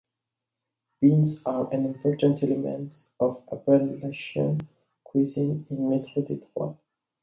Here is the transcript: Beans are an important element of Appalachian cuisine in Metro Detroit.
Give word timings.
Beans 0.99 1.43
are 1.45 1.71
an 1.71 1.85
important 1.85 2.41
element 2.41 3.03
of 3.19 3.43
Appalachian 3.53 4.67
cuisine 5.03 5.67
in 5.69 5.89
Metro 5.91 6.23
Detroit. 6.23 6.75